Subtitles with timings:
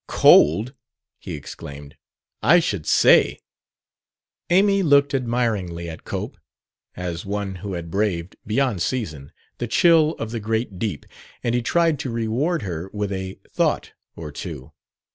[0.07, 0.73] "Cold?"
[1.19, 1.95] he exclaimed;
[2.41, 3.37] "I should say!"
[4.49, 6.39] Amy looked admiringly at Cope,
[6.95, 11.05] as one who had braved, beyond season, the chill of the great deep,
[11.43, 14.71] and he tried to reward her with a "thought" or two.